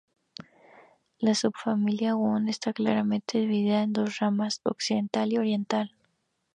La 1.19 1.35
subfamilia 1.35 2.15
Huon 2.15 2.49
está 2.49 2.73
claramente 2.73 3.37
divida 3.37 3.83
en 3.83 3.93
dos 3.93 4.17
ramas: 4.17 4.59
occidental 4.63 5.31
y 5.31 5.37
oriental. 5.37 5.95